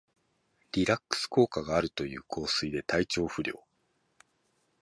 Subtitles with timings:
[0.71, 3.53] リラックス効果があるという香水で体調不良